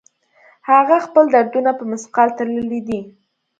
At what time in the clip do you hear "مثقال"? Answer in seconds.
1.91-2.29